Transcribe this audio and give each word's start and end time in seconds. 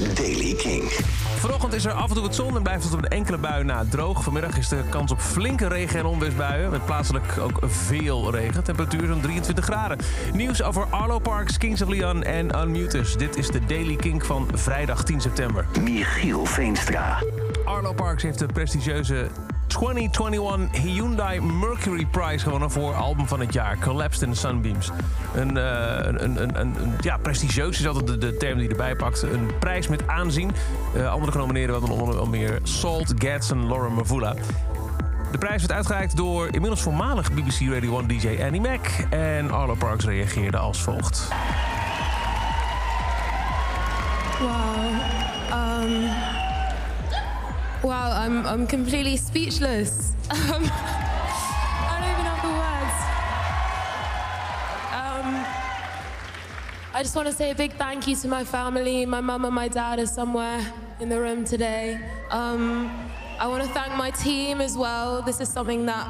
is 0.00 0.14
Daily 0.14 0.54
King. 0.54 0.82
Vanochtend 1.36 1.72
is 1.72 1.84
er 1.84 1.92
af 1.92 2.08
en 2.08 2.14
toe 2.14 2.22
wat 2.22 2.34
zon 2.34 2.56
en 2.56 2.62
blijft 2.62 2.84
het 2.84 2.92
op 2.92 2.98
een 2.98 3.08
enkele 3.08 3.38
bui 3.38 3.64
na 3.64 3.84
droog. 3.90 4.22
Vanmiddag 4.22 4.58
is 4.58 4.68
de 4.68 4.82
kans 4.88 5.12
op 5.12 5.20
flinke 5.20 5.68
regen- 5.68 5.98
en 5.98 6.06
onweersbuien. 6.06 6.70
Met 6.70 6.84
plaatselijk 6.84 7.38
ook 7.38 7.58
veel 7.62 8.30
regen. 8.30 8.64
Temperatuur 8.64 9.06
zo'n 9.06 9.20
23 9.20 9.64
graden. 9.64 9.98
Nieuws 10.32 10.62
over 10.62 10.86
Arlo 10.90 11.18
Parks, 11.18 11.58
Kings 11.58 11.82
of 11.82 11.88
Leon 11.88 12.22
en 12.22 12.60
Unmutus. 12.60 13.16
Dit 13.16 13.36
is 13.36 13.48
de 13.48 13.64
Daily 13.64 13.96
King 13.96 14.26
van 14.26 14.48
vrijdag 14.54 15.04
10 15.04 15.20
september. 15.20 15.66
Michiel 15.80 16.44
Veenstra. 16.44 17.22
Arlo 17.64 17.92
Parks 17.92 18.22
heeft 18.22 18.38
de 18.38 18.46
prestigieuze 18.46 19.28
2021 19.66 20.82
Hyundai 20.82 21.40
Mercury 21.40 22.06
Prize 22.06 22.44
gewonnen 22.44 22.70
voor 22.70 22.94
album 22.94 23.26
van 23.26 23.40
het 23.40 23.52
jaar, 23.52 23.78
Collapsed 23.78 24.22
in 24.22 24.32
the 24.32 24.38
Sunbeams. 24.38 24.90
Een, 25.34 25.56
eh, 25.56 26.22
een, 26.22 26.60
een, 26.60 26.74
ja, 27.00 27.16
prestigieus 27.16 27.78
is 27.78 27.86
altijd 27.86 28.20
de, 28.20 28.36
term 28.36 28.58
die 28.58 28.68
erbij 28.68 28.96
pakt. 28.96 29.22
Een 29.22 29.50
prijs 29.58 29.88
met 29.88 30.08
aanzien. 30.08 30.50
Eh, 30.94 31.12
andere 31.12 31.32
genomineerden 31.32 31.80
waren 31.80 31.96
onder 31.96 32.28
meer 32.28 32.58
Salt, 32.62 33.12
Getz 33.18 33.50
en 33.50 33.68
Laura 33.68 33.88
Mavula. 33.88 34.34
De 35.32 35.38
prijs 35.38 35.60
werd 35.60 35.72
uitgereikt 35.72 36.16
door 36.16 36.46
inmiddels 36.46 36.82
voormalig 36.82 37.32
BBC 37.32 37.72
Radio 37.72 37.98
1 37.98 38.06
DJ 38.08 38.42
Annie 38.42 38.60
Mac. 38.60 38.86
En 39.10 39.50
Arlo 39.50 39.74
Parks 39.74 40.04
reageerde 40.04 40.56
als 40.56 40.82
volgt. 40.82 41.28
Wow. 44.40 44.84
Wow, 47.84 48.10
I'm, 48.12 48.46
I'm 48.46 48.66
completely 48.66 49.16
speechless. 49.18 50.12
Um, 50.30 50.38
I 50.70 51.98
don't 52.00 52.10
even 52.12 52.24
have 52.24 52.40
the 52.42 52.48
words. 52.64 52.96
Um, 54.96 55.44
I 56.94 57.02
just 57.02 57.14
want 57.14 57.28
to 57.28 57.34
say 57.34 57.50
a 57.50 57.54
big 57.54 57.74
thank 57.74 58.08
you 58.08 58.16
to 58.16 58.28
my 58.28 58.42
family. 58.42 59.04
My 59.04 59.20
mum 59.20 59.44
and 59.44 59.54
my 59.54 59.68
dad 59.68 59.98
are 59.98 60.06
somewhere 60.06 60.64
in 60.98 61.10
the 61.10 61.20
room 61.20 61.44
today. 61.44 62.00
Um, 62.30 62.90
I 63.38 63.46
want 63.48 63.62
to 63.62 63.68
thank 63.68 63.94
my 63.96 64.10
team 64.10 64.62
as 64.62 64.78
well. 64.78 65.20
This 65.20 65.40
is 65.42 65.50
something 65.50 65.84
that 65.86 66.08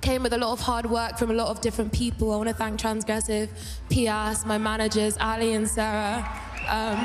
came 0.00 0.22
with 0.22 0.32
a 0.32 0.38
lot 0.38 0.52
of 0.52 0.60
hard 0.60 0.86
work 0.86 1.18
from 1.18 1.30
a 1.30 1.34
lot 1.34 1.48
of 1.48 1.60
different 1.60 1.92
people. 1.92 2.32
I 2.32 2.36
want 2.36 2.48
to 2.48 2.54
thank 2.54 2.80
Transgressive, 2.80 3.48
Pias, 3.90 4.46
my 4.46 4.56
managers, 4.56 5.18
Ali 5.18 5.52
and 5.52 5.68
Sarah. 5.68 6.26
Um, 6.68 6.96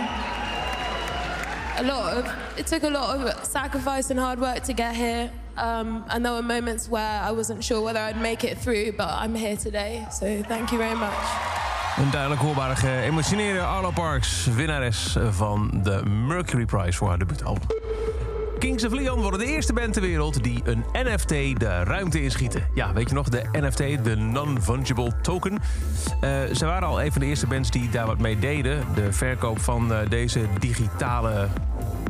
a 1.78 1.84
lot 1.84 2.14
of 2.18 2.41
it 2.58 2.68
took 2.68 2.84
a 2.84 2.90
lot 2.90 3.18
of 3.18 3.46
sacrifice 3.46 4.10
and 4.12 4.20
hard 4.20 4.40
work 4.40 4.64
to 4.64 4.74
get 4.74 4.96
here. 4.96 5.30
Um, 5.58 6.04
and 6.08 6.24
there 6.26 6.34
were 6.34 6.44
moments 6.44 6.88
where 6.90 7.22
I 7.30 7.32
wasn't 7.32 7.64
sure 7.64 7.82
whether 7.82 8.00
I'd 8.00 8.22
make 8.22 8.44
it 8.44 8.58
through, 8.58 8.94
but 8.98 9.10
I'm 9.10 9.36
here 9.36 9.58
today. 9.58 10.06
So 10.12 10.26
thank 10.48 10.72
you 10.72 10.78
very 10.78 10.96
much. 10.96 11.60
Een 11.98 12.12
duidelijk 12.12 12.42
hoorbare 12.42 12.76
geëmotioneerde 12.76 13.62
Arlo 13.62 13.92
Parks, 13.92 14.46
winnares 14.46 15.18
van 15.30 15.70
de 15.84 16.06
Mercury 16.06 16.66
Prize 16.66 16.98
voor 16.98 17.08
haar 17.08 17.18
debuutalbum. 17.18 17.68
Kings 18.60 18.86
of 18.86 18.92
Leon 18.92 19.22
worden 19.22 19.40
de 19.40 19.46
eerste 19.46 19.74
band 19.74 19.94
ter 19.94 20.02
wereld 20.02 20.44
die 20.44 20.62
een 20.64 20.84
NFT 20.94 21.60
de 21.60 21.84
ruimte 21.84 22.24
inschieten. 22.24 22.68
Ja, 22.74 22.94
weet 22.94 23.10
je 23.10 23.16
nog, 23.16 23.30
de 23.30 23.44
NFT, 23.52 23.78
de 23.78 24.16
Non-Fungible 24.16 25.12
Token. 25.22 25.60
Eh, 26.22 26.30
ze 26.54 26.66
waren 26.66 26.88
al 26.88 27.02
een 27.02 27.12
van 27.12 27.22
de 27.22 27.28
eerste 27.28 27.48
bands 27.48 27.72
die 27.72 27.90
daar 27.90 28.06
wat 28.06 28.20
mee 28.20 28.40
deden. 28.40 28.86
De 28.96 29.14
verkoop 29.14 29.60
van 29.60 29.94
eh, 29.94 30.10
deze 30.10 30.40
digitale 30.60 31.48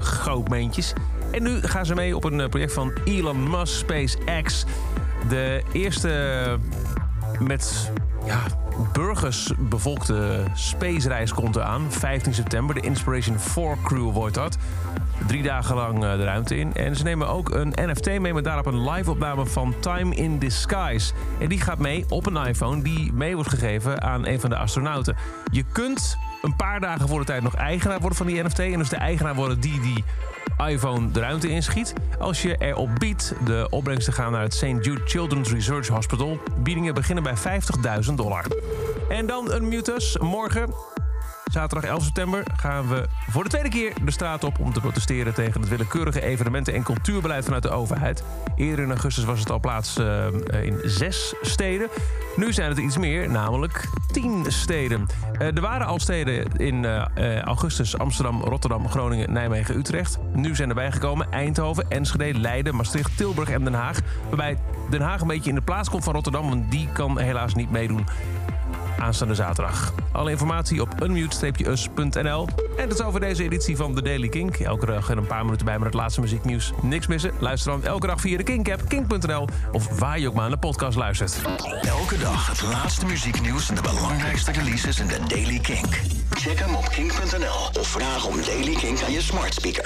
goudmeentjes. 0.01 0.93
En 1.31 1.43
nu 1.43 1.61
gaan 1.61 1.85
ze 1.85 1.95
mee 1.95 2.15
op 2.15 2.23
een 2.23 2.41
eh, 2.41 2.49
project 2.49 2.73
van 2.73 2.93
Elon 3.05 3.49
Musk, 3.49 3.77
SpaceX. 3.77 4.65
De 5.29 5.63
eerste 5.71 6.59
met 7.39 7.91
ja, 8.25 8.39
burgers 8.93 9.51
bevolkte 9.59 10.43
spacereis 10.53 11.33
komt 11.33 11.55
eraan. 11.55 11.91
15 11.91 12.33
september. 12.33 12.75
De 12.75 12.81
Inspiration 12.81 13.39
4 13.39 13.77
Crew 13.83 14.11
wordt 14.11 14.35
dat. 14.35 14.57
Drie 15.27 15.43
dagen 15.43 15.75
lang 15.75 16.03
eh, 16.03 16.11
de 16.11 16.23
ruimte 16.23 16.57
in. 16.57 16.73
En 16.73 16.95
ze 16.95 17.03
nemen 17.03 17.27
ook 17.27 17.49
een 17.49 17.73
NFT 17.75 18.19
mee 18.19 18.33
met 18.33 18.43
daarop 18.43 18.65
een 18.65 18.89
live-opname 18.89 19.45
van 19.45 19.73
Time 19.79 20.15
in 20.15 20.39
Disguise. 20.39 21.13
En 21.39 21.49
die 21.49 21.61
gaat 21.61 21.79
mee 21.79 22.05
op 22.09 22.25
een 22.25 22.45
iPhone 22.45 22.81
die 22.81 23.13
mee 23.13 23.35
wordt 23.35 23.49
gegeven 23.49 24.01
aan 24.01 24.27
een 24.27 24.39
van 24.39 24.49
de 24.49 24.57
astronauten. 24.57 25.15
Je 25.51 25.63
kunt 25.71 26.17
een 26.41 26.55
paar 26.55 26.79
dagen 26.79 27.07
voor 27.07 27.19
de 27.19 27.25
tijd 27.25 27.43
nog 27.43 27.55
eigenaar 27.55 27.99
worden 27.99 28.17
van 28.17 28.27
die 28.27 28.43
NFT. 28.43 28.59
En 28.59 28.77
dus 28.77 28.89
de 28.89 28.95
eigenaar 28.95 29.35
worden 29.35 29.59
die 29.59 29.79
die 29.79 30.03
iPhone 30.67 31.11
de 31.11 31.19
ruimte 31.19 31.49
inschiet. 31.49 31.93
Als 32.19 32.41
je 32.41 32.55
erop 32.57 32.89
biedt 32.97 33.33
de 33.45 33.67
opbrengsten 33.69 34.13
gaan 34.13 34.31
naar 34.31 34.41
het 34.41 34.53
St. 34.53 34.61
Jude 34.61 35.01
Children's 35.05 35.51
Research 35.51 35.87
Hospital. 35.87 36.39
Biedingen 36.57 36.93
beginnen 36.93 37.23
bij 37.23 37.35
50.000 38.07 38.13
dollar. 38.13 38.45
En 39.09 39.25
dan 39.25 39.51
een 39.51 39.67
mutus. 39.67 40.17
Morgen, 40.17 40.73
zaterdag 41.51 41.89
11 41.89 42.03
september, 42.03 42.43
gaan 42.55 42.87
we 42.87 43.07
voor 43.29 43.43
de 43.43 43.49
tweede 43.49 43.69
keer 43.69 43.93
de 44.03 44.11
straat 44.11 44.43
op 44.43 44.59
om 44.59 44.73
te 44.73 44.79
protesteren 44.79 45.33
tegen 45.33 45.61
het 45.61 45.69
willekeurige 45.69 46.21
evenementen- 46.21 46.73
en 46.73 46.83
cultuurbeleid 46.83 47.43
vanuit 47.43 47.63
de 47.63 47.69
overheid. 47.69 48.23
Eerder 48.55 48.85
in 48.85 48.91
augustus 48.91 49.23
was 49.23 49.39
het 49.39 49.51
al 49.51 49.59
plaats 49.59 49.97
eh, 49.97 50.25
in 50.61 50.79
zes 50.83 51.33
steden. 51.41 51.89
Nu 52.35 52.53
zijn 52.53 52.69
het 52.69 52.77
iets 52.77 52.97
meer, 52.97 53.29
namelijk 53.29 53.89
tien 54.11 54.45
steden. 54.47 55.07
Eh, 55.37 55.47
er 55.47 55.61
waren 55.61 55.87
al 55.87 55.99
steden 55.99 56.57
in 56.57 56.85
eh, 56.85 57.05
eh, 57.15 57.41
augustus 57.41 57.97
Amsterdam, 57.97 58.41
Rotterdam, 58.41 58.89
Groningen, 58.89 59.33
Nijmegen, 59.33 59.77
Utrecht. 59.77 60.17
Nu 60.33 60.55
zijn 60.55 60.69
erbij 60.69 60.91
gekomen 60.91 61.31
Eindhoven, 61.31 61.85
Enschede, 61.89 62.39
Leiden, 62.39 62.75
Maastricht, 62.75 63.17
Tilburg 63.17 63.49
en 63.49 63.63
Den 63.63 63.73
Haag. 63.73 63.99
Waarbij 64.27 64.57
Den 64.89 65.01
Haag 65.01 65.21
een 65.21 65.27
beetje 65.27 65.49
in 65.49 65.55
de 65.55 65.61
plaats 65.61 65.89
komt 65.89 66.03
van 66.03 66.13
Rotterdam, 66.13 66.49
want 66.49 66.71
die 66.71 66.87
kan 66.93 67.19
helaas 67.19 67.55
niet 67.55 67.71
meedoen 67.71 68.05
aanstaande 68.99 69.35
zaterdag. 69.35 69.93
Alle 70.11 70.31
informatie 70.31 70.81
op 70.81 71.01
unmute-us.nl. 71.03 72.47
En 72.77 72.89
dat 72.89 72.99
is 72.99 73.05
over 73.05 73.19
deze 73.19 73.43
editie 73.43 73.75
van 73.75 73.95
The 73.95 74.01
Daily 74.01 74.27
Kink. 74.27 74.55
Elke 74.55 74.85
dag 74.85 75.09
een 75.09 75.27
paar 75.27 75.43
minuten 75.45 75.65
bij 75.65 75.75
met 75.75 75.85
het 75.85 75.93
laatste 75.93 76.21
muzieknieuws. 76.21 76.71
Niks 76.81 77.07
missen? 77.07 77.31
Luister 77.39 77.71
dan 77.71 77.83
elke 77.83 78.07
dag 78.07 78.21
via 78.21 78.37
de 78.37 78.43
Kink-app, 78.43 78.81
kink.nl... 78.87 79.47
of 79.71 79.99
waar 79.99 80.19
je 80.19 80.27
ook 80.27 80.33
maar 80.33 80.41
naar 80.41 80.51
de 80.51 80.67
podcast 80.67 80.97
luistert. 80.97 81.41
Elke 81.81 82.17
dag 82.17 82.47
het 82.47 82.61
laatste 82.61 83.05
muzieknieuws 83.05 83.69
en 83.69 83.75
de 83.75 83.81
belangrijkste 83.81 84.51
releases 84.51 84.99
in 84.99 85.07
de 85.07 85.19
Daily 85.27 85.59
Kink. 85.59 85.99
Check 86.29 86.59
hem 86.59 86.75
op 86.75 86.89
kink.nl 86.89 87.81
of 87.81 87.87
vraag 87.87 88.27
om 88.27 88.35
Daily 88.45 88.73
Kink 88.73 89.01
aan 89.01 89.11
je 89.11 89.21
smart 89.21 89.53
speaker. 89.53 89.79